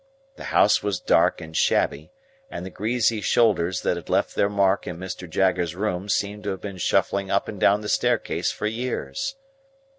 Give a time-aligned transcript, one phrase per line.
[0.35, 2.11] The house was dark and shabby,
[2.49, 5.29] and the greasy shoulders that had left their mark in Mr.
[5.29, 9.35] Jaggers's room seemed to have been shuffling up and down the staircase for years.